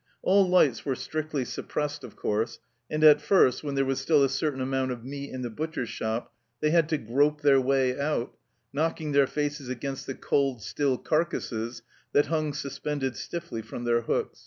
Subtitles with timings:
[0.23, 2.57] All lights were strictly suppressed of course,
[2.89, 5.89] and at first, when there was still a certain amount of meat in the butcher's
[5.89, 8.35] shop, they had to grope their way out,
[8.73, 11.83] knocking their faces against the cold, still carcasses
[12.13, 14.39] that hung suspended stiffly from their hooks.